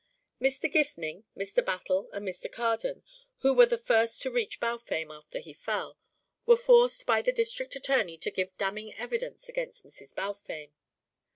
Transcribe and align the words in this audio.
Mr. 0.41 0.67
Gifning, 0.67 1.25
Mr. 1.37 1.63
Battle 1.63 2.09
and 2.11 2.27
Mr. 2.27 2.51
Carden, 2.51 3.03
who 3.41 3.53
were 3.53 3.67
the 3.67 3.77
first 3.77 4.19
to 4.23 4.31
reach 4.31 4.59
Balfame, 4.59 5.11
after 5.13 5.37
he 5.37 5.53
fell, 5.53 5.99
were 6.47 6.57
forced 6.57 7.05
by 7.05 7.21
the 7.21 7.31
district 7.31 7.75
attorney 7.75 8.17
to 8.17 8.31
give 8.31 8.57
damning 8.57 8.95
evidence 8.95 9.47
against 9.47 9.85
Mrs. 9.85 10.15
Balfame. 10.15 10.73